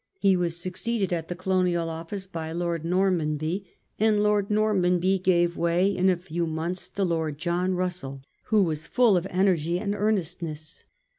[0.17, 3.67] He was succeeded at the Colo nial Office by Lord Normanby,
[3.99, 8.87] and Lord Normanby gave way in a few months to Lord John Russell, who was
[8.87, 10.85] full of energy and earnestness.